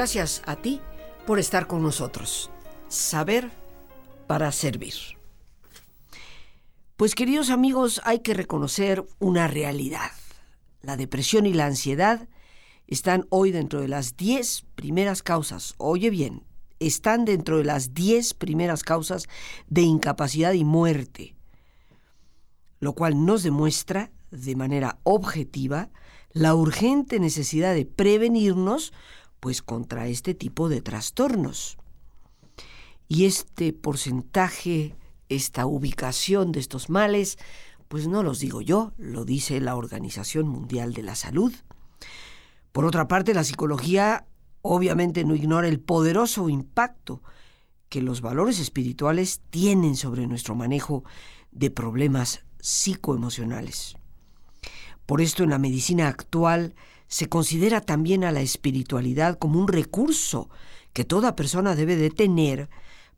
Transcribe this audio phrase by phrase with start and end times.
[0.00, 0.80] Gracias a ti
[1.26, 2.50] por estar con nosotros.
[2.88, 3.50] Saber
[4.26, 4.94] para servir.
[6.96, 10.10] Pues queridos amigos, hay que reconocer una realidad.
[10.80, 12.28] La depresión y la ansiedad
[12.86, 16.44] están hoy dentro de las 10 primeras causas, oye bien,
[16.78, 19.28] están dentro de las 10 primeras causas
[19.68, 21.34] de incapacidad y muerte,
[22.78, 25.90] lo cual nos demuestra de manera objetiva
[26.32, 28.94] la urgente necesidad de prevenirnos
[29.40, 31.78] pues contra este tipo de trastornos.
[33.08, 34.94] Y este porcentaje,
[35.28, 37.38] esta ubicación de estos males,
[37.88, 41.52] pues no los digo yo, lo dice la Organización Mundial de la Salud.
[42.70, 44.26] Por otra parte, la psicología
[44.62, 47.22] obviamente no ignora el poderoso impacto
[47.88, 51.02] que los valores espirituales tienen sobre nuestro manejo
[51.50, 53.96] de problemas psicoemocionales.
[55.06, 56.76] Por esto en la medicina actual
[57.10, 60.48] se considera también a la espiritualidad como un recurso
[60.92, 62.70] que toda persona debe de tener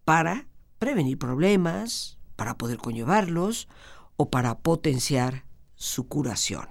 [0.05, 3.69] para prevenir problemas, para poder conllevarlos
[4.17, 5.45] o para potenciar
[5.77, 6.67] su curación.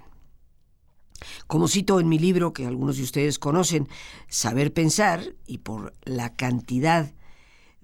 [1.46, 3.88] Como cito en mi libro que algunos de ustedes conocen,
[4.28, 7.12] Saber Pensar, y por la cantidad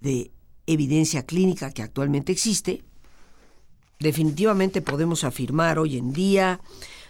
[0.00, 0.33] de
[0.67, 2.83] evidencia clínica que actualmente existe,
[4.00, 6.61] definitivamente podemos afirmar hoy en día,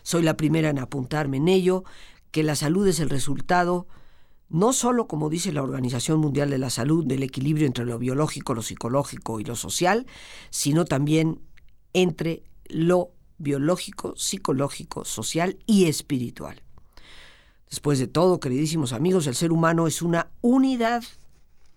[0.03, 1.85] soy la primera en apuntarme en ello,
[2.31, 3.87] que la salud es el resultado
[4.51, 8.55] no solo, como dice la Organización Mundial de la Salud, del equilibrio entre lo biológico,
[8.55, 10.07] lo psicológico y lo social,
[10.51, 11.41] sino también
[11.93, 16.63] entre lo biológico, psicológico, social y espiritual.
[17.69, 21.05] Después de todo, queridísimos amigos, el ser humano es una unidad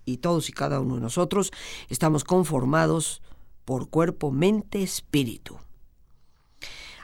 [0.05, 1.51] y todos y cada uno de nosotros
[1.89, 3.21] estamos conformados
[3.65, 5.57] por cuerpo, mente, espíritu.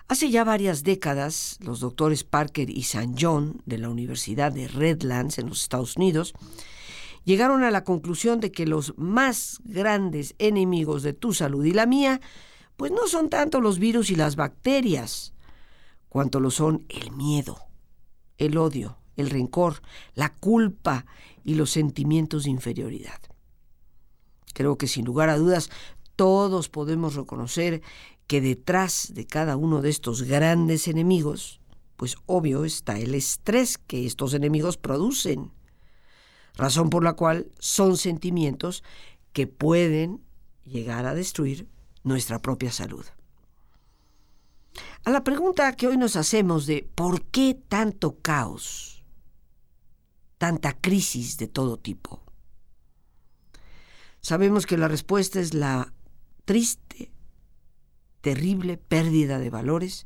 [0.09, 3.15] Hace ya varias décadas, los doctores Parker y St.
[3.19, 6.33] John de la Universidad de Redlands en los Estados Unidos
[7.25, 11.85] llegaron a la conclusión de que los más grandes enemigos de tu salud y la
[11.85, 12.21] mía,
[12.77, 15.33] pues no son tanto los virus y las bacterias,
[16.07, 17.57] cuanto lo son el miedo,
[18.37, 19.81] el odio, el rencor,
[20.13, 21.05] la culpa
[21.43, 23.19] y los sentimientos de inferioridad.
[24.53, 25.69] Creo que sin lugar a dudas
[26.15, 27.81] todos podemos reconocer
[28.27, 31.61] que detrás de cada uno de estos grandes enemigos,
[31.95, 35.51] pues obvio está el estrés que estos enemigos producen,
[36.55, 38.83] razón por la cual son sentimientos
[39.31, 40.21] que pueden
[40.65, 41.67] llegar a destruir
[42.03, 43.05] nuestra propia salud.
[45.05, 49.05] A la pregunta que hoy nos hacemos de por qué tanto caos,
[50.37, 52.21] tanta crisis de todo tipo,
[54.19, 55.93] sabemos que la respuesta es la
[56.45, 57.11] triste
[58.27, 60.05] terrible pérdida de valores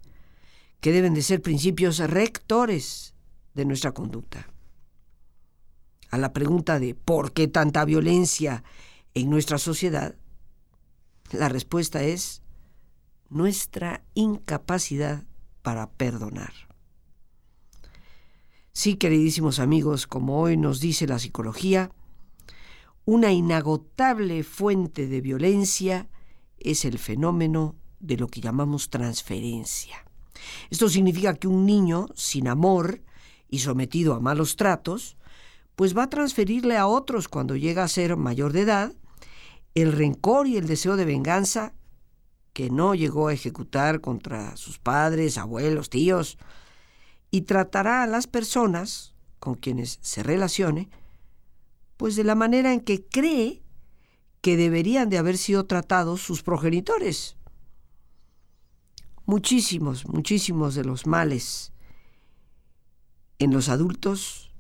[0.80, 3.16] que deben de ser principios rectores
[3.56, 4.48] de nuestra conducta.
[6.12, 8.64] A la pregunta de ¿por qué tanta violencia
[9.16, 10.14] en nuestra sociedad?
[11.32, 12.44] La respuesta es
[13.30, 15.24] nuestra incapacidad
[15.64, 16.54] para perdonar.
[18.72, 21.90] Sí, queridísimos amigos, como hoy nos dice la psicología,
[23.04, 26.08] una inagotable fuente de violencia
[26.60, 30.06] es el fenómeno de lo que llamamos transferencia.
[30.70, 33.02] Esto significa que un niño sin amor
[33.50, 35.18] y sometido a malos tratos,
[35.76, 38.94] pues va a transferirle a otros cuando llega a ser mayor de edad
[39.74, 41.74] el rencor y el deseo de venganza
[42.54, 46.38] que no llegó a ejecutar contra sus padres, abuelos, tíos,
[47.30, 50.90] y tratará a las personas con quienes se relacione,
[51.96, 53.64] pues de la manera en que cree
[54.42, 57.38] que deberían de haber sido tratados sus progenitores
[59.32, 61.72] muchísimos, muchísimos de los males
[63.40, 64.52] en los adultos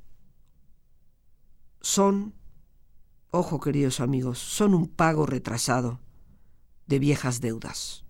[1.81, 2.33] son,
[3.31, 5.99] ojo queridos amigos, son un pago retrasado
[6.87, 8.05] de viejas deudas,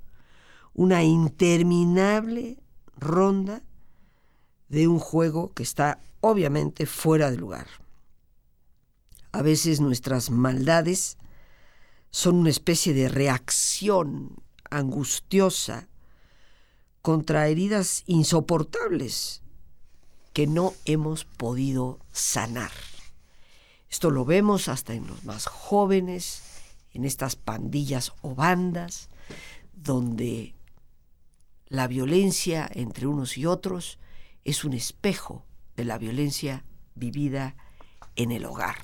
[0.75, 2.59] una interminable
[2.95, 3.63] ronda
[4.69, 7.65] de un juego que está obviamente fuera de lugar.
[9.31, 11.17] A veces nuestras maldades
[12.11, 15.87] son una especie de reacción angustiosa
[17.01, 19.41] contra heridas insoportables
[20.33, 22.71] que no hemos podido sanar.
[23.89, 26.43] Esto lo vemos hasta en los más jóvenes,
[26.93, 29.09] en estas pandillas o bandas,
[29.73, 30.53] donde
[31.67, 33.97] la violencia entre unos y otros
[34.45, 35.45] es un espejo
[35.75, 36.63] de la violencia
[36.95, 37.55] vivida
[38.15, 38.77] en el hogar.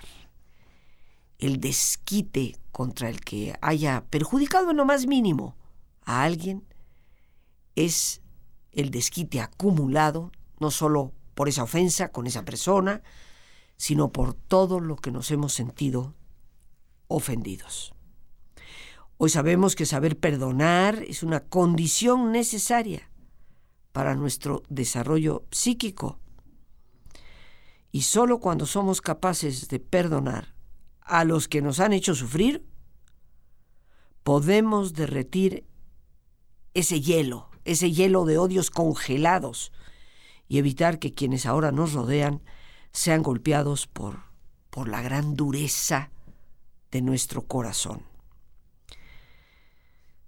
[1.37, 5.55] El desquite contra el que haya perjudicado en lo más mínimo
[6.03, 6.63] a alguien
[7.77, 8.21] es
[8.71, 13.03] el desquite acumulado, no solo por esa ofensa con esa persona,
[13.77, 16.15] sino por todo lo que nos hemos sentido
[17.07, 17.93] ofendidos.
[19.17, 23.09] Hoy sabemos que saber perdonar es una condición necesaria
[23.91, 26.19] para nuestro desarrollo psíquico.
[27.91, 30.55] Y solo cuando somos capaces de perdonar
[31.01, 32.65] a los que nos han hecho sufrir,
[34.23, 35.65] podemos derretir
[36.73, 39.71] ese hielo, ese hielo de odios congelados
[40.47, 42.41] y evitar que quienes ahora nos rodean
[42.91, 44.19] sean golpeados por,
[44.69, 46.09] por la gran dureza
[46.91, 48.01] de nuestro corazón.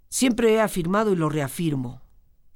[0.08, 2.02] Siempre he afirmado y lo reafirmo,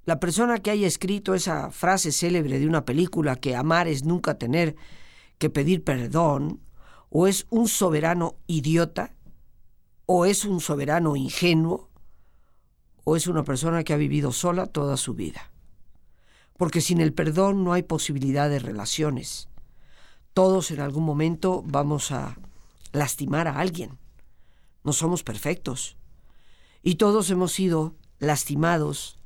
[0.05, 4.39] la persona que haya escrito esa frase célebre de una película que amar es nunca
[4.39, 4.77] tener
[5.39, 6.61] que pedir perdón,
[7.09, 9.15] o es un soberano idiota,
[10.05, 11.89] o es un soberano ingenuo,
[13.05, 15.53] o es una persona que ha vivido sola toda su vida.
[16.57, 19.49] Porque sin el perdón no hay posibilidad de relaciones.
[20.33, 22.39] Todos en algún momento vamos a
[22.93, 23.99] lastimar a alguien.
[24.83, 25.97] No somos perfectos.
[26.83, 29.19] Y todos hemos sido lastimados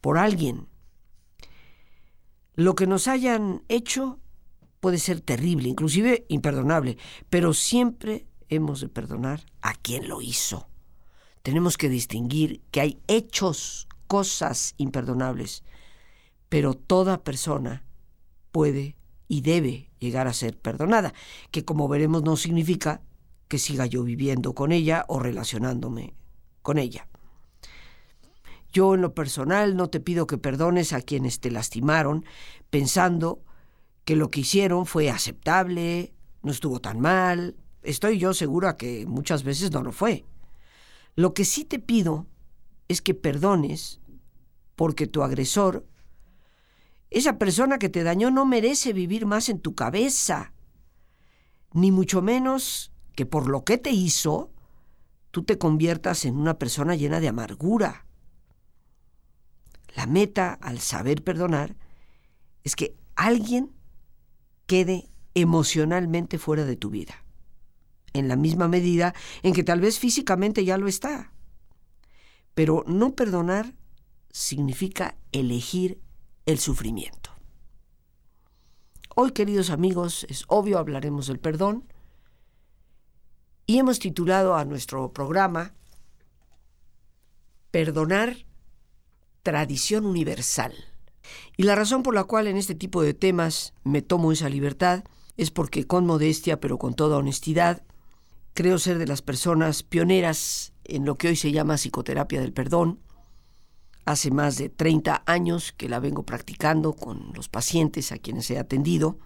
[0.00, 0.68] por alguien.
[2.54, 4.20] Lo que nos hayan hecho
[4.80, 6.98] puede ser terrible, inclusive imperdonable,
[7.30, 10.68] pero siempre hemos de perdonar a quien lo hizo.
[11.44, 15.62] Tenemos que distinguir que hay hechos, cosas imperdonables,
[16.48, 17.84] pero toda persona
[18.50, 18.96] puede
[19.28, 21.12] y debe llegar a ser perdonada,
[21.50, 23.02] que como veremos no significa
[23.48, 26.14] que siga yo viviendo con ella o relacionándome
[26.62, 27.08] con ella.
[28.72, 32.24] Yo en lo personal no te pido que perdones a quienes te lastimaron,
[32.70, 33.44] pensando
[34.06, 37.54] que lo que hicieron fue aceptable, no estuvo tan mal.
[37.82, 40.24] Estoy yo segura que muchas veces no lo fue.
[41.16, 42.26] Lo que sí te pido
[42.88, 44.00] es que perdones
[44.76, 45.86] porque tu agresor,
[47.10, 50.52] esa persona que te dañó, no merece vivir más en tu cabeza,
[51.72, 54.50] ni mucho menos que por lo que te hizo,
[55.30, 58.06] tú te conviertas en una persona llena de amargura.
[59.94, 61.76] La meta al saber perdonar
[62.64, 63.72] es que alguien
[64.66, 67.23] quede emocionalmente fuera de tu vida,
[68.14, 71.32] en la misma medida en que tal vez físicamente ya lo está.
[72.54, 73.74] Pero no perdonar
[74.30, 76.00] significa elegir
[76.46, 77.30] el sufrimiento.
[79.16, 81.84] Hoy, queridos amigos, es obvio hablaremos del perdón
[83.66, 85.74] y hemos titulado a nuestro programa
[87.70, 88.36] Perdonar
[89.42, 90.72] tradición universal.
[91.56, 95.04] Y la razón por la cual en este tipo de temas me tomo esa libertad
[95.36, 97.82] es porque con modestia, pero con toda honestidad,
[98.54, 103.00] creo ser de las personas pioneras en lo que hoy se llama psicoterapia del perdón.
[104.04, 108.58] Hace más de 30 años que la vengo practicando con los pacientes a quienes he
[108.58, 109.18] atendido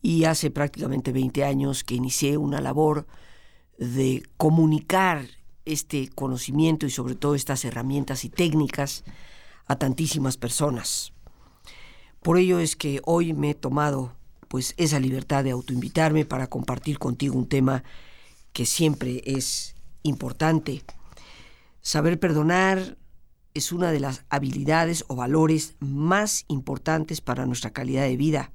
[0.00, 3.06] y hace prácticamente 20 años que inicié una labor
[3.78, 5.26] de comunicar
[5.64, 9.04] este conocimiento y sobre todo estas herramientas y técnicas
[9.66, 11.12] a tantísimas personas.
[12.22, 14.16] Por ello es que hoy me he tomado
[14.48, 17.84] pues esa libertad de autoinvitarme para compartir contigo un tema
[18.52, 20.82] que siempre es importante.
[21.80, 22.98] Saber perdonar
[23.54, 28.52] es una de las habilidades o valores más importantes para nuestra calidad de vida.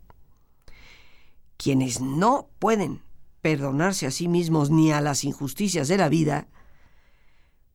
[1.58, 3.02] Quienes no pueden
[3.42, 6.48] perdonarse a sí mismos ni a las injusticias de la vida,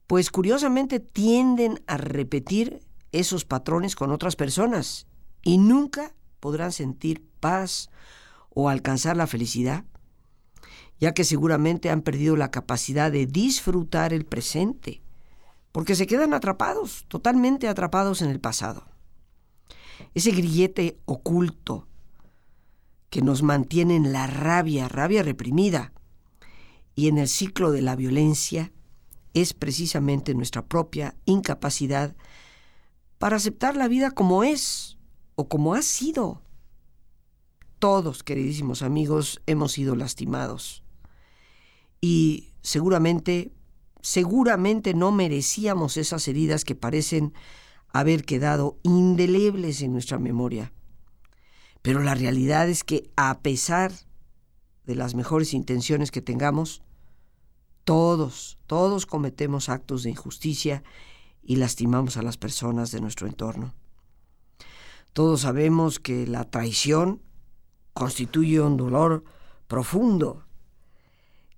[0.07, 5.07] pues curiosamente tienden a repetir esos patrones con otras personas
[5.41, 7.89] y nunca podrán sentir paz
[8.49, 9.85] o alcanzar la felicidad,
[11.03, 15.01] ya que seguramente han perdido la capacidad de disfrutar el presente,
[15.73, 18.85] porque se quedan atrapados, totalmente atrapados en el pasado.
[20.13, 21.89] Ese grillete oculto
[23.09, 25.91] que nos mantiene en la rabia, rabia reprimida,
[26.95, 28.71] y en el ciclo de la violencia,
[29.33, 32.15] es precisamente nuestra propia incapacidad
[33.17, 34.97] para aceptar la vida como es
[35.35, 36.43] o como ha sido.
[37.79, 40.82] Todos, queridísimos amigos, hemos sido lastimados.
[42.03, 43.53] Y seguramente,
[44.01, 47.33] seguramente no merecíamos esas heridas que parecen
[47.93, 50.73] haber quedado indelebles en nuestra memoria.
[51.81, 53.93] Pero la realidad es que a pesar
[54.85, 56.81] de las mejores intenciones que tengamos,
[57.85, 60.83] todos, todos cometemos actos de injusticia
[61.41, 63.73] y lastimamos a las personas de nuestro entorno.
[65.13, 67.21] Todos sabemos que la traición
[67.93, 69.23] constituye un dolor
[69.69, 70.43] profundo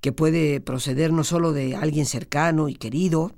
[0.05, 3.31] que puede proceder no solo de alguien cercano y querido,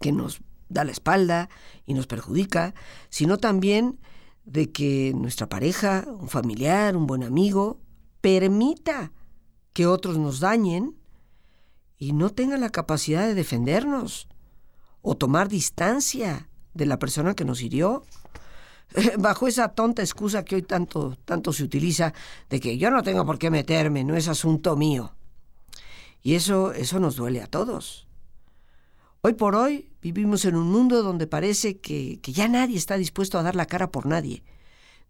[0.00, 0.40] que nos
[0.70, 1.50] da la espalda
[1.84, 2.74] y nos perjudica,
[3.10, 4.00] sino también
[4.46, 7.82] de que nuestra pareja, un familiar, un buen amigo,
[8.22, 9.12] permita
[9.74, 10.96] que otros nos dañen
[11.98, 14.28] y no tenga la capacidad de defendernos
[15.02, 18.04] o tomar distancia de la persona que nos hirió.
[19.18, 22.14] Bajo esa tonta excusa que hoy tanto, tanto se utiliza
[22.48, 25.12] de que yo no tengo por qué meterme, no es asunto mío.
[26.22, 28.06] Y eso, eso nos duele a todos.
[29.22, 33.38] Hoy por hoy vivimos en un mundo donde parece que, que ya nadie está dispuesto
[33.38, 34.42] a dar la cara por nadie,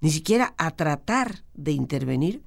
[0.00, 2.42] ni siquiera a tratar de intervenir,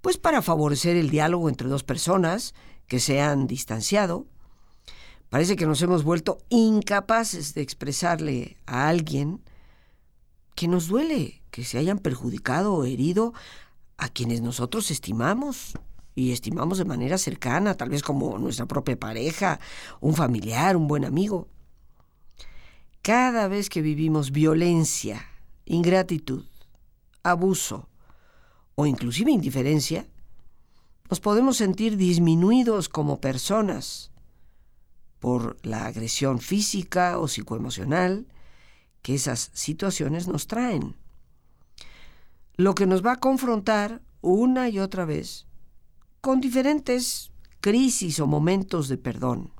[0.00, 2.54] pues para favorecer el diálogo entre dos personas
[2.86, 4.26] que se han distanciado.
[5.28, 9.42] Parece que nos hemos vuelto incapaces de expresarle a alguien
[10.54, 13.34] que nos duele que se hayan perjudicado o herido
[13.98, 15.74] a quienes nosotros estimamos
[16.18, 19.60] y estimamos de manera cercana, tal vez como nuestra propia pareja,
[20.00, 21.46] un familiar, un buen amigo.
[23.02, 25.24] Cada vez que vivimos violencia,
[25.64, 26.44] ingratitud,
[27.22, 27.88] abuso
[28.74, 30.08] o inclusive indiferencia,
[31.08, 34.10] nos podemos sentir disminuidos como personas
[35.20, 38.26] por la agresión física o psicoemocional
[39.02, 40.96] que esas situaciones nos traen.
[42.56, 45.47] Lo que nos va a confrontar una y otra vez
[46.20, 49.52] con diferentes crisis o momentos de perdón.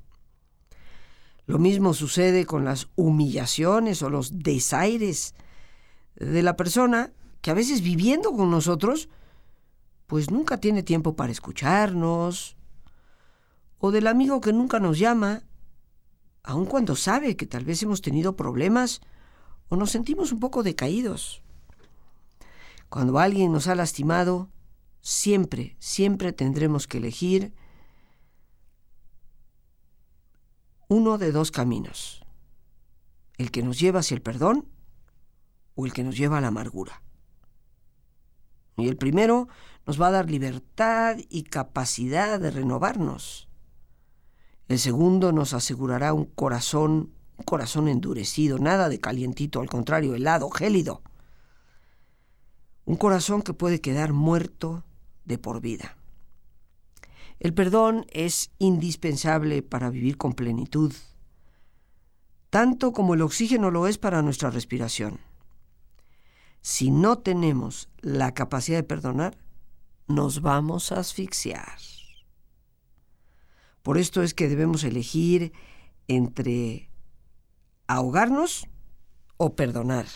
[1.46, 5.34] Lo mismo sucede con las humillaciones o los desaires
[6.16, 9.08] de la persona que a veces viviendo con nosotros,
[10.06, 12.56] pues nunca tiene tiempo para escucharnos,
[13.78, 15.44] o del amigo que nunca nos llama,
[16.42, 19.00] aun cuando sabe que tal vez hemos tenido problemas
[19.68, 21.42] o nos sentimos un poco decaídos.
[22.88, 24.48] Cuando alguien nos ha lastimado,
[25.00, 27.54] siempre, siempre tendremos que elegir
[30.88, 32.24] uno de dos caminos,
[33.36, 34.68] el que nos lleva hacia el perdón
[35.74, 37.02] o el que nos lleva a la amargura.
[38.76, 39.48] Y el primero
[39.86, 43.48] nos va a dar libertad y capacidad de renovarnos.
[44.68, 50.50] El segundo nos asegurará un corazón, un corazón endurecido, nada de calientito, al contrario, helado,
[50.50, 51.02] gélido.
[52.84, 54.84] Un corazón que puede quedar muerto
[55.28, 55.96] de por vida.
[57.38, 60.92] El perdón es indispensable para vivir con plenitud,
[62.50, 65.20] tanto como el oxígeno lo es para nuestra respiración.
[66.62, 69.38] Si no tenemos la capacidad de perdonar,
[70.08, 71.78] nos vamos a asfixiar.
[73.82, 75.52] Por esto es que debemos elegir
[76.08, 76.90] entre
[77.86, 78.66] ahogarnos
[79.36, 80.06] o perdonar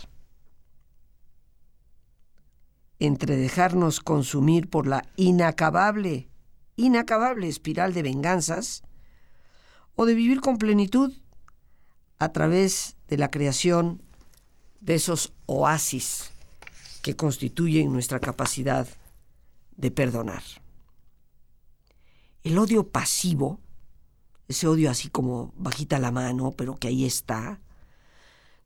[3.03, 6.29] entre dejarnos consumir por la inacabable,
[6.77, 8.85] inacabable espiral de venganzas,
[9.97, 11.13] o de vivir con plenitud
[12.21, 14.01] a través de la creación
[14.81, 16.31] de esos oasis
[17.03, 18.87] que constituyen nuestra capacidad
[19.77, 20.45] de perdonar.
[22.45, 23.59] El odio pasivo,
[24.47, 27.59] ese odio así como bajita la mano, pero que ahí está,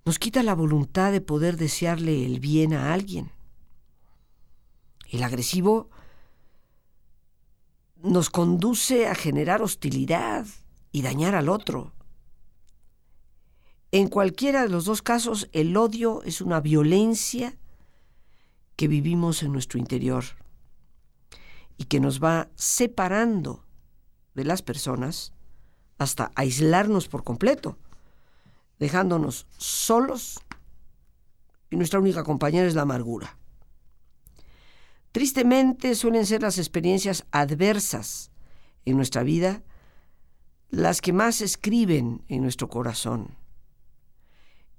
[0.04, 3.30] nos quita la voluntad de poder desearle el bien a alguien.
[5.10, 5.90] El agresivo
[8.02, 10.46] nos conduce a generar hostilidad
[10.92, 11.92] y dañar al otro.
[13.92, 17.56] En cualquiera de los dos casos, el odio es una violencia
[18.74, 20.24] que vivimos en nuestro interior
[21.78, 23.64] y que nos va separando
[24.34, 25.32] de las personas
[25.98, 27.78] hasta aislarnos por completo,
[28.78, 30.40] dejándonos solos
[31.70, 33.38] y nuestra única compañera es la amargura.
[35.16, 38.30] Tristemente suelen ser las experiencias adversas
[38.84, 39.62] en nuestra vida
[40.68, 43.34] las que más escriben en nuestro corazón.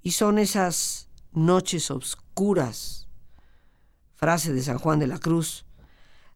[0.00, 3.08] Y son esas noches oscuras,
[4.14, 5.66] frase de San Juan de la Cruz,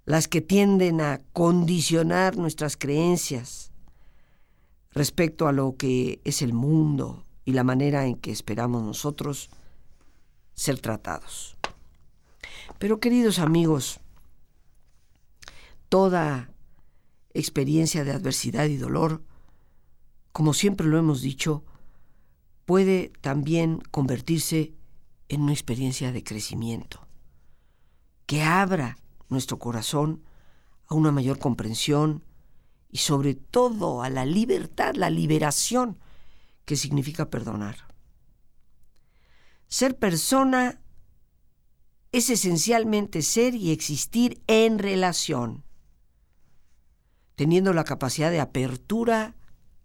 [0.05, 3.71] las que tienden a condicionar nuestras creencias
[4.91, 9.49] respecto a lo que es el mundo y la manera en que esperamos nosotros
[10.55, 11.57] ser tratados.
[12.79, 14.01] Pero queridos amigos,
[15.89, 16.51] toda
[17.35, 19.23] experiencia de adversidad y dolor,
[20.33, 21.65] como siempre lo hemos dicho,
[22.65, 24.75] puede también convertirse
[25.29, 27.07] en una experiencia de crecimiento,
[28.27, 30.23] que abra nuestro corazón
[30.89, 32.25] a una mayor comprensión
[32.91, 35.99] y sobre todo a la libertad, la liberación
[36.67, 37.77] que significa perdonar.
[39.69, 40.82] Ser persona
[42.13, 45.65] es esencialmente ser y existir en relación,
[47.35, 49.35] teniendo la capacidad de apertura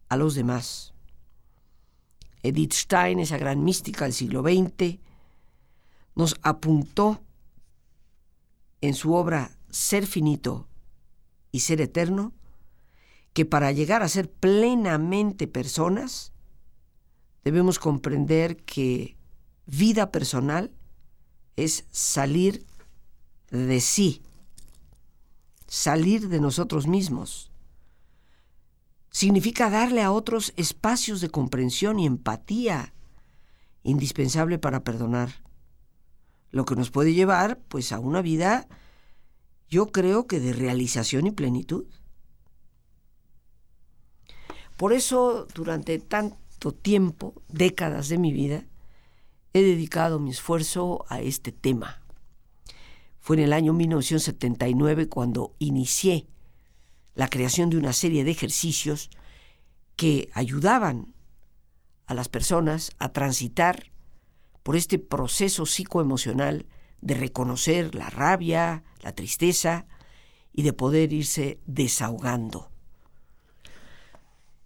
[0.10, 0.94] a los demás.
[2.44, 5.00] Edith Stein, esa gran mística del siglo XX,
[6.16, 7.22] nos apuntó
[8.82, 10.68] en su obra ser finito
[11.52, 12.34] y ser eterno
[13.34, 16.34] que para llegar a ser plenamente personas
[17.44, 19.16] debemos comprender que
[19.66, 20.72] vida personal
[21.58, 22.66] es salir
[23.50, 24.22] de sí,
[25.68, 27.52] salir de nosotros mismos.
[29.10, 32.94] Significa darle a otros espacios de comprensión y empatía,
[33.84, 35.42] indispensable para perdonar.
[36.52, 38.68] Lo que nos puede llevar, pues, a una vida,
[39.68, 41.86] yo creo que de realización y plenitud.
[44.78, 48.66] Por eso, durante tanto tiempo, décadas de mi vida,
[49.54, 52.02] he dedicado mi esfuerzo a este tema.
[53.20, 56.28] Fue en el año 1979 cuando inicié
[57.16, 59.10] la creación de una serie de ejercicios
[59.96, 61.14] que ayudaban
[62.06, 63.92] a las personas a transitar
[64.64, 66.66] por este proceso psicoemocional
[67.02, 69.88] de reconocer la rabia, la tristeza
[70.54, 72.70] y de poder irse desahogando.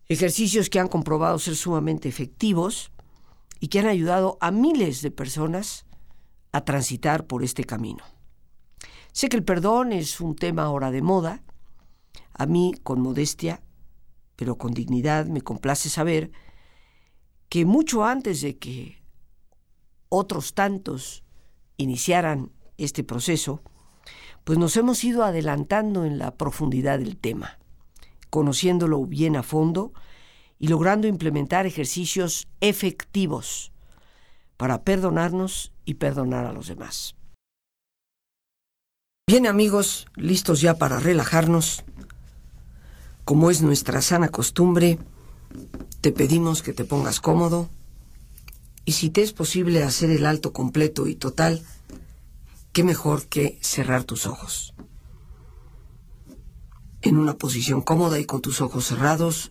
[0.08, 2.92] Ejercicios que han comprobado ser sumamente efectivos
[3.62, 5.86] y que han ayudado a miles de personas
[6.51, 8.03] a transitar por este camino.
[9.13, 11.44] Sé que el perdón es un tema ahora de moda.
[12.34, 13.62] A mí, con modestia,
[14.36, 16.32] pero con dignidad, me complace saber
[17.50, 19.03] que mucho antes de que
[20.10, 21.24] otros tantos
[21.77, 23.62] iniciaran este proceso,
[24.44, 27.60] pues nos hemos ido adelantando en la profundidad del tema,
[28.32, 29.94] conociéndolo bien a fondo
[30.62, 33.72] y logrando implementar ejercicios efectivos
[34.58, 37.15] para perdonarnos y perdonar a los demás.
[39.27, 41.83] Bien amigos, listos ya para relajarnos.
[43.25, 45.00] Como es nuestra sana costumbre,
[46.00, 47.72] te pedimos que te pongas cómodo
[48.86, 51.64] y si te es posible hacer el alto completo y total,
[52.72, 54.75] qué mejor que cerrar tus ojos.
[57.01, 59.50] En una posición cómoda y con tus ojos cerrados,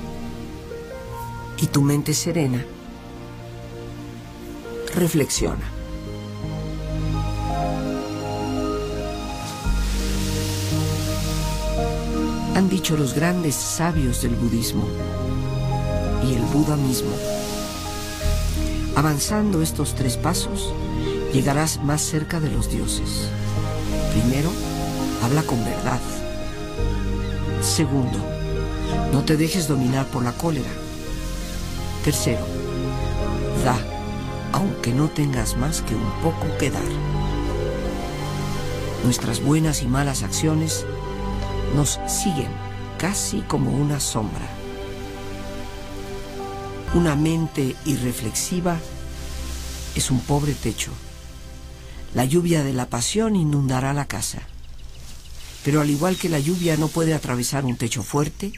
[1.61, 2.65] y tu mente serena,
[4.95, 5.63] reflexiona.
[12.55, 14.87] Han dicho los grandes sabios del budismo
[16.27, 17.11] y el Buda mismo.
[18.95, 20.73] Avanzando estos tres pasos,
[21.31, 23.29] llegarás más cerca de los dioses.
[24.11, 24.51] Primero,
[25.23, 26.01] habla con verdad.
[27.61, 28.17] Segundo,
[29.13, 30.80] no te dejes dominar por la cólera.
[32.03, 32.45] Tercero,
[33.63, 33.77] da,
[34.53, 36.81] aunque no tengas más que un poco que dar.
[39.03, 40.85] Nuestras buenas y malas acciones
[41.75, 42.49] nos siguen
[42.97, 44.47] casi como una sombra.
[46.95, 48.77] Una mente irreflexiva
[49.95, 50.91] es un pobre techo.
[52.13, 54.39] La lluvia de la pasión inundará la casa.
[55.63, 58.53] Pero al igual que la lluvia no puede atravesar un techo fuerte,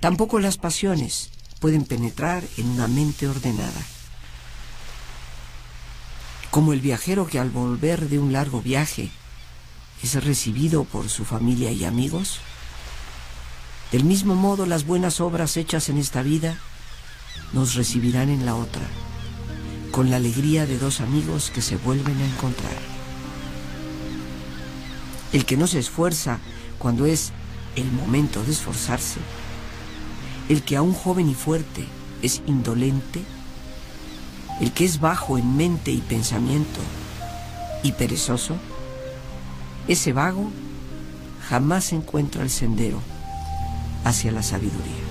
[0.00, 1.30] Tampoco las pasiones
[1.60, 3.82] pueden penetrar en una mente ordenada.
[6.50, 9.10] Como el viajero que al volver de un largo viaje
[10.02, 12.38] es recibido por su familia y amigos,
[13.92, 16.58] del mismo modo las buenas obras hechas en esta vida
[17.52, 18.82] nos recibirán en la otra,
[19.92, 22.76] con la alegría de dos amigos que se vuelven a encontrar.
[25.32, 26.38] El que no se esfuerza
[26.78, 27.32] cuando es
[27.76, 29.20] el momento de esforzarse,
[30.48, 31.86] el que aún joven y fuerte
[32.22, 33.22] es indolente,
[34.60, 36.80] el que es bajo en mente y pensamiento
[37.82, 38.56] y perezoso,
[39.88, 40.50] ese vago
[41.48, 43.00] jamás encuentra el sendero
[44.04, 45.04] hacia la sabiduría.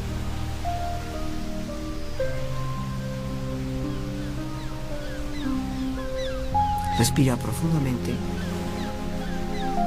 [6.98, 8.16] Respira profundamente,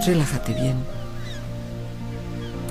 [0.04, 0.97] relájate bien.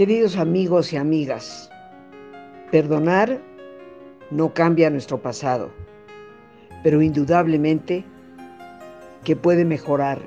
[0.00, 1.68] Queridos amigos y amigas,
[2.70, 3.38] perdonar
[4.30, 5.68] no cambia nuestro pasado,
[6.82, 8.02] pero indudablemente
[9.24, 10.18] que puede mejorar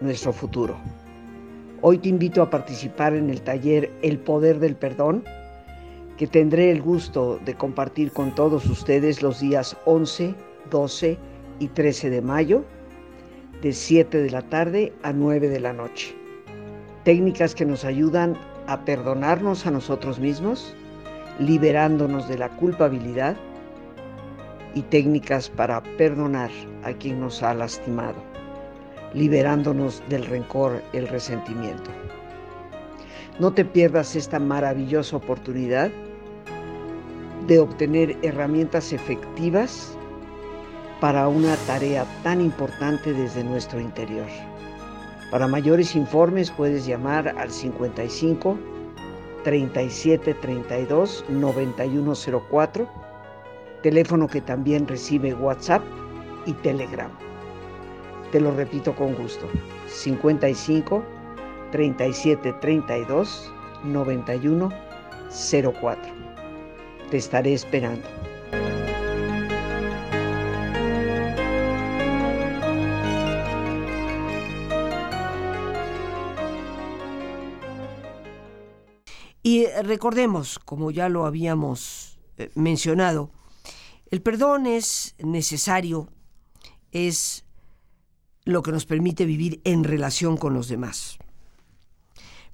[0.00, 0.76] nuestro futuro.
[1.82, 5.22] Hoy te invito a participar en el taller El Poder del Perdón,
[6.16, 10.34] que tendré el gusto de compartir con todos ustedes los días 11,
[10.68, 11.16] 12
[11.60, 12.64] y 13 de mayo,
[13.62, 16.12] de 7 de la tarde a 9 de la noche.
[17.04, 18.36] Técnicas que nos ayudan
[18.70, 20.76] a perdonarnos a nosotros mismos,
[21.40, 23.36] liberándonos de la culpabilidad
[24.76, 26.52] y técnicas para perdonar
[26.84, 28.22] a quien nos ha lastimado,
[29.12, 31.90] liberándonos del rencor, el resentimiento.
[33.40, 35.90] No te pierdas esta maravillosa oportunidad
[37.48, 39.98] de obtener herramientas efectivas
[41.00, 44.28] para una tarea tan importante desde nuestro interior.
[45.30, 48.58] Para mayores informes puedes llamar al 55
[49.44, 52.88] 37 32 9104,
[53.82, 55.82] teléfono que también recibe WhatsApp
[56.46, 57.10] y Telegram.
[58.32, 59.46] Te lo repito con gusto.
[59.86, 61.02] 55
[61.70, 63.52] 37 32
[63.84, 64.68] 91
[65.80, 66.12] 04.
[67.10, 68.06] Te estaré esperando.
[79.90, 83.32] Recordemos, como ya lo habíamos eh, mencionado,
[84.10, 86.08] el perdón es necesario,
[86.92, 87.44] es
[88.44, 91.18] lo que nos permite vivir en relación con los demás.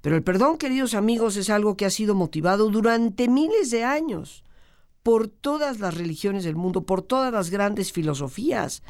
[0.01, 4.45] Pero el perdón, queridos amigos, es algo que ha sido motivado durante miles de años
[5.03, 8.83] por todas las religiones del mundo, por todas las grandes filosofías.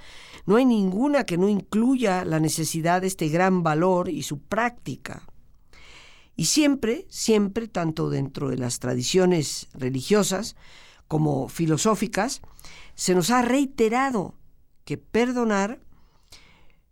[0.47, 5.27] No hay ninguna que no incluya la necesidad de este gran valor y su práctica.
[6.37, 10.55] Y siempre, siempre, tanto dentro de las tradiciones religiosas
[11.09, 12.43] como filosóficas,
[12.95, 14.35] se nos ha reiterado
[14.85, 15.81] que perdonar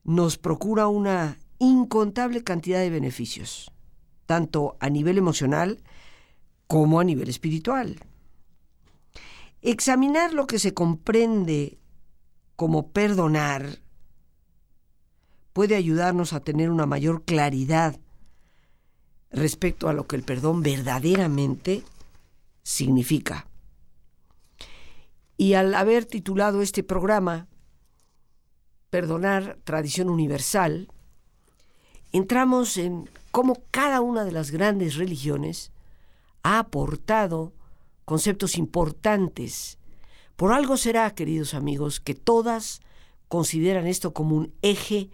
[0.02, 3.70] nos procura una incontable cantidad de beneficios,
[4.26, 5.83] tanto a nivel emocional
[6.66, 8.00] como a nivel espiritual.
[9.61, 11.78] Examinar lo que se comprende
[12.57, 13.80] como perdonar
[15.52, 17.98] puede ayudarnos a tener una mayor claridad
[19.34, 21.82] respecto a lo que el perdón verdaderamente
[22.62, 23.46] significa.
[25.36, 27.48] Y al haber titulado este programa
[28.90, 30.88] Perdonar, Tradición Universal,
[32.12, 35.72] entramos en cómo cada una de las grandes religiones
[36.44, 37.52] ha aportado
[38.04, 39.78] conceptos importantes.
[40.36, 42.80] Por algo será, queridos amigos, que todas
[43.26, 45.10] consideran esto como un eje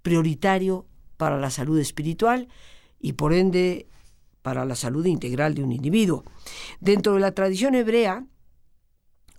[0.00, 0.86] prioritario
[1.18, 2.48] para la salud espiritual
[3.00, 3.88] y por ende
[4.42, 6.24] para la salud integral de un individuo.
[6.80, 8.26] Dentro de la tradición hebrea,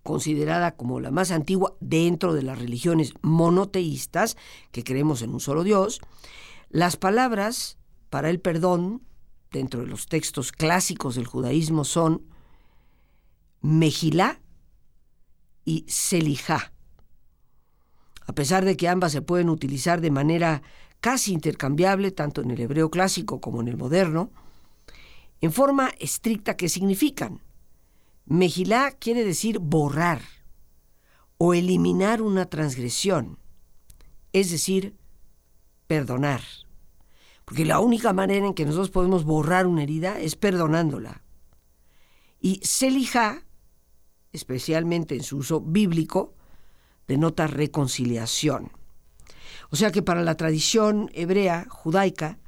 [0.04, 4.38] considerada como la más antigua dentro de las religiones monoteístas,
[4.72, 6.02] que creemos en un solo Dios,
[6.70, 7.78] las palabras
[8.10, 9.02] para el perdón,
[9.52, 12.26] dentro de los textos clásicos del judaísmo, son
[13.62, 14.42] Mejilá
[15.66, 16.74] y Selijá.
[18.26, 20.62] A pesar de que ambas se pueden utilizar de manera
[21.08, 24.30] casi intercambiable, tanto en el hebreo clásico como en el moderno,
[25.40, 27.40] en forma estricta que significan
[28.26, 30.22] Mejilá quiere decir borrar
[31.38, 33.40] o eliminar una transgresión,
[34.34, 34.98] es decir,
[35.88, 36.42] perdonar.
[37.46, 41.24] Porque la única manera en que nosotros podemos borrar una herida es perdonándola.
[42.42, 43.46] Y Selijá,
[44.34, 46.36] especialmente en su uso bíblico,
[47.08, 48.74] denota reconciliación.
[49.70, 52.40] O sea que para la tradición hebrea, judaica,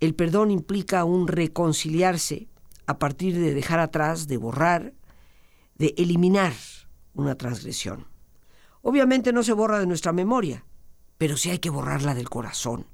[0.00, 2.48] el perdón implica un reconciliarse
[2.86, 4.94] a partir de dejar atrás, de borrar,
[5.76, 6.52] de eliminar
[7.14, 8.06] una transgresión.
[8.82, 10.64] Obviamente no se borra de nuestra memoria,
[11.18, 12.86] pero sí hay que borrarla del corazón.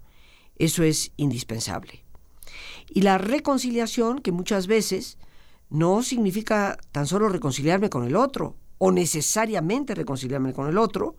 [0.56, 2.04] Eso es indispensable.
[2.88, 5.18] Y la reconciliación, que muchas veces
[5.68, 11.16] no significa tan solo reconciliarme con el otro, o necesariamente reconciliarme con el otro,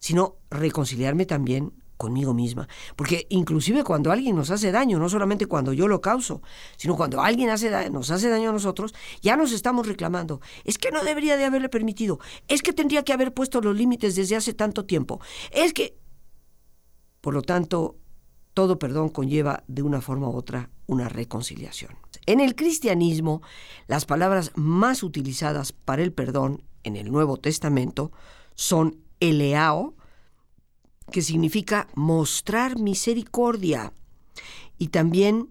[0.00, 2.66] sino reconciliarme también conmigo misma.
[2.96, 6.40] Porque inclusive cuando alguien nos hace daño, no solamente cuando yo lo causo,
[6.78, 10.40] sino cuando alguien nos hace daño a nosotros, ya nos estamos reclamando.
[10.64, 12.18] Es que no debería de haberle permitido.
[12.48, 15.20] Es que tendría que haber puesto los límites desde hace tanto tiempo.
[15.52, 15.96] Es que...
[17.20, 17.98] Por lo tanto,
[18.54, 21.98] todo perdón conlleva de una forma u otra una reconciliación.
[22.24, 23.42] En el cristianismo,
[23.86, 28.10] las palabras más utilizadas para el perdón en el Nuevo Testamento
[28.54, 29.94] son eleao,
[31.12, 33.92] que significa mostrar misericordia,
[34.78, 35.50] y también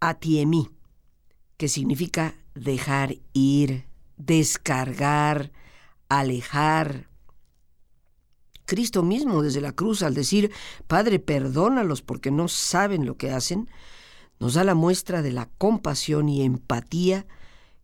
[0.00, 0.70] atiemi,
[1.56, 5.52] que significa dejar ir, descargar,
[6.08, 7.08] alejar.
[8.66, 10.52] Cristo mismo desde la cruz al decir,
[10.86, 13.68] Padre, perdónalos porque no saben lo que hacen,
[14.38, 17.26] nos da la muestra de la compasión y empatía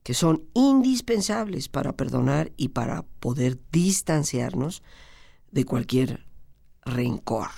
[0.07, 4.85] que son indispensables para perdonar y para poder distanciarnos
[5.51, 6.25] de cualquier
[6.85, 7.51] rencor.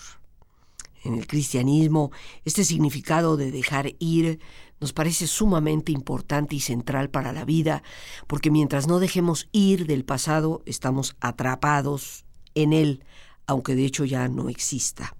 [1.04, 2.10] En el cristianismo,
[2.46, 4.40] este significado de dejar ir
[4.80, 7.82] nos parece sumamente importante y central para la vida,
[8.26, 13.04] porque mientras no dejemos ir del pasado, estamos atrapados en él,
[13.46, 15.14] aunque de hecho ya no exista.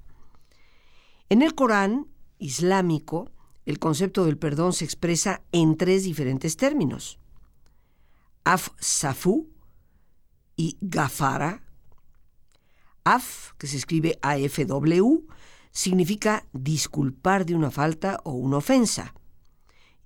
[1.28, 2.06] En el Corán
[2.38, 3.30] islámico,
[3.68, 7.18] el concepto del perdón se expresa en tres diferentes términos.
[8.42, 9.50] Af-safu
[10.57, 11.62] y gafara,
[13.04, 15.26] Af, que se escribe AFW,
[15.70, 19.12] significa disculpar de una falta o una ofensa.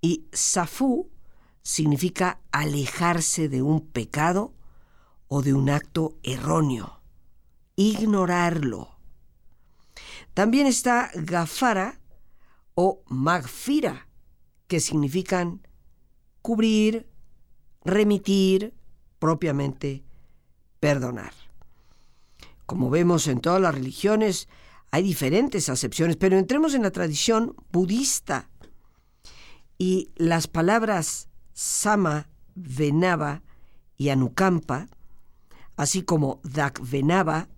[0.00, 1.12] Y Safu
[1.62, 4.54] significa alejarse de un pecado
[5.28, 7.00] o de un acto erróneo.
[7.76, 8.98] ignorarlo.
[10.34, 12.01] También está gafara
[12.74, 14.08] o magfira,
[14.66, 15.66] que significan
[16.40, 17.08] cubrir,
[17.84, 18.74] remitir,
[19.18, 20.04] propiamente
[20.80, 21.32] perdonar.
[22.66, 24.48] Como vemos en todas las religiones,
[24.90, 28.50] hay diferentes acepciones, pero entremos en la tradición budista.
[29.78, 33.42] Y las palabras sama, venaba
[33.96, 34.88] y anukampa,
[35.76, 37.48] así como dakvenaba,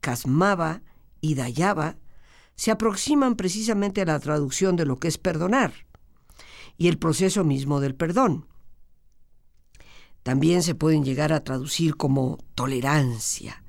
[0.00, 0.82] kasmaba
[1.20, 1.96] y dayaba,
[2.58, 5.72] se aproximan precisamente a la traducción de lo que es perdonar
[6.76, 8.46] y el proceso mismo del perdón.
[10.24, 13.62] También se pueden llegar a traducir como tolerancia,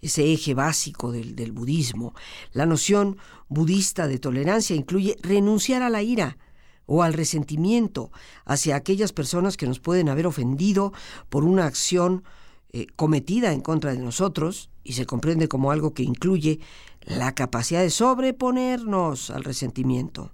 [0.00, 2.14] ese eje básico del, del, budismo.
[2.52, 6.38] La noción budista de tolerancia incluye renunciar a la ira
[6.86, 8.10] o al resentimiento
[8.46, 10.94] hacia aquellas personas que nos pueden haber ofendido
[11.28, 12.24] por una acción
[12.72, 16.60] eh, cometida en contra de nosotros y se comprende como algo que incluye
[17.00, 20.30] la capacidad de sobreponernos al resentimiento.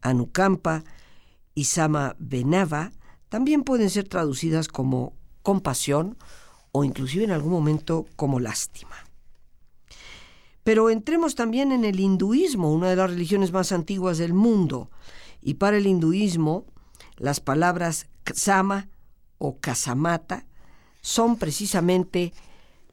[0.00, 0.84] Anukampa
[1.54, 2.92] y Sama Benava
[3.28, 6.16] también pueden ser traducidas como compasión
[6.72, 8.96] o inclusive en algún momento como lástima.
[10.64, 14.90] Pero entremos también en el hinduismo, una de las religiones más antiguas del mundo.
[15.42, 16.64] Y para el hinduismo,
[17.16, 18.88] las palabras Sama
[19.38, 20.46] o Kasamata
[21.00, 22.32] son precisamente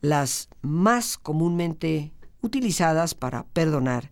[0.02, 4.12] las más comúnmente utilizadas para perdonar.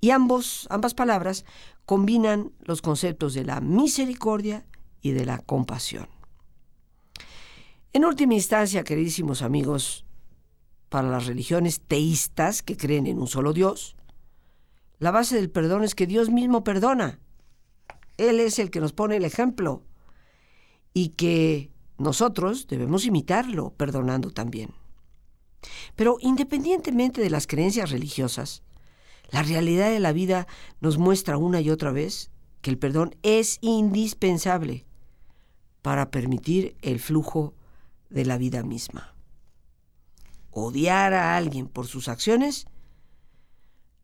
[0.00, 1.44] Y ambos, ambas palabras
[1.84, 4.64] combinan los conceptos de la misericordia
[5.00, 6.08] y de la compasión.
[7.92, 10.04] En última instancia, queridísimos amigos,
[10.88, 13.96] para las religiones teístas que creen en un solo Dios,
[14.98, 17.18] la base del perdón es que Dios mismo perdona.
[18.16, 19.82] Él es el que nos pone el ejemplo
[20.94, 24.70] y que nosotros debemos imitarlo, perdonando también.
[25.94, 28.62] Pero independientemente de las creencias religiosas,
[29.30, 30.46] la realidad de la vida
[30.80, 32.30] nos muestra una y otra vez
[32.60, 34.86] que el perdón es indispensable
[35.82, 37.54] para permitir el flujo
[38.10, 39.14] de la vida misma.
[40.50, 42.66] Odiar a alguien por sus acciones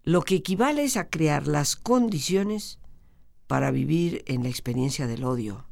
[0.04, 2.80] lo que equivale es a crear las condiciones
[3.46, 5.64] para vivir en la experiencia del odio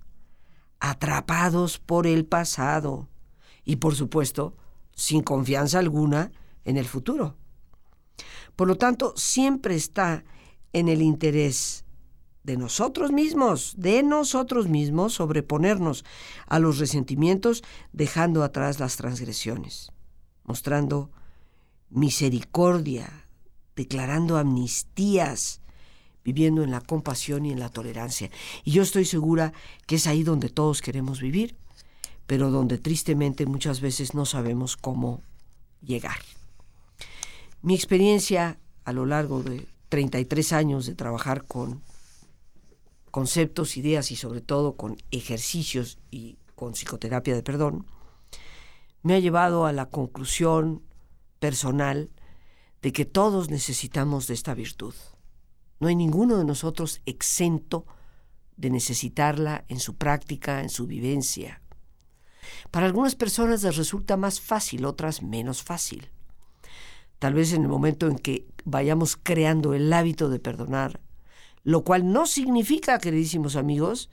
[0.81, 3.09] atrapados por el pasado
[3.65, 4.57] y por supuesto
[4.95, 6.33] sin confianza alguna
[6.65, 7.37] en el futuro.
[8.57, 10.25] Por lo tanto, siempre está
[10.73, 11.85] en el interés
[12.43, 16.05] de nosotros mismos, de nosotros mismos, sobreponernos
[16.47, 17.63] a los resentimientos,
[17.93, 19.93] dejando atrás las transgresiones,
[20.45, 21.11] mostrando
[21.91, 23.29] misericordia,
[23.77, 25.60] declarando amnistías,
[26.33, 28.31] viviendo en la compasión y en la tolerancia.
[28.63, 29.53] Y yo estoy segura
[29.87, 31.57] que es ahí donde todos queremos vivir,
[32.29, 35.23] pero donde tristemente muchas veces no sabemos cómo
[35.83, 36.19] llegar.
[37.63, 41.83] Mi experiencia a lo largo de 33 años de trabajar con
[43.11, 47.87] conceptos, ideas y sobre todo con ejercicios y con psicoterapia de perdón,
[49.03, 50.83] me ha llevado a la conclusión
[51.41, 52.11] personal
[52.83, 54.95] de que todos necesitamos de esta virtud.
[55.81, 57.87] No hay ninguno de nosotros exento
[58.57, 61.63] de necesitarla en su práctica, en su vivencia.
[62.71, 66.11] Para algunas personas les resulta más fácil, otras menos fácil.
[67.19, 71.01] Tal vez en el momento en que vayamos creando el hábito de perdonar,
[71.65, 74.11] lo cual no significa, queridísimos amigos,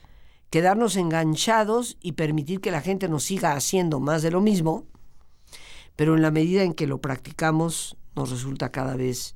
[0.50, 4.86] quedarnos enganchados y permitir que la gente nos siga haciendo más de lo mismo,
[5.96, 9.34] pero en la medida en que lo practicamos nos resulta cada vez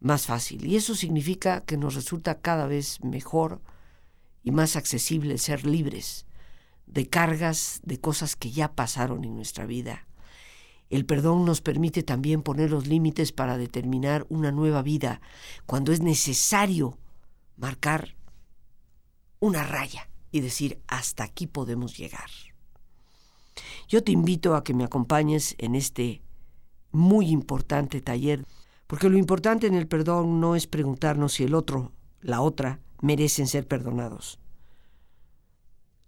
[0.00, 0.66] más fácil.
[0.66, 3.60] Y eso significa que nos resulta cada vez mejor
[4.42, 6.26] y más accesible ser libres
[6.86, 10.06] de cargas, de cosas que ya pasaron en nuestra vida.
[10.88, 15.20] El perdón nos permite también poner los límites para determinar una nueva vida,
[15.66, 16.98] cuando es necesario
[17.56, 18.16] marcar
[19.38, 22.28] una raya y decir, hasta aquí podemos llegar.
[23.88, 26.22] Yo te invito a que me acompañes en este
[26.90, 28.44] muy importante taller
[28.90, 33.46] porque lo importante en el perdón no es preguntarnos si el otro, la otra, merecen
[33.46, 34.40] ser perdonados.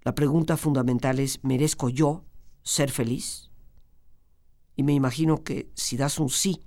[0.03, 2.25] La pregunta fundamental es, ¿merezco yo
[2.65, 3.53] ser feliz?
[4.75, 6.61] Y me imagino que si das un sí,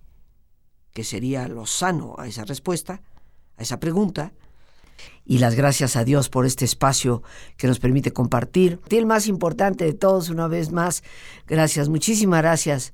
[0.93, 3.01] que sería lo sano a esa respuesta,
[3.57, 4.31] a esa pregunta,
[5.25, 7.23] y las gracias a Dios por este espacio
[7.57, 8.79] que nos permite compartir.
[8.89, 11.03] El más importante de todos, una vez más,
[11.45, 12.93] gracias, muchísimas gracias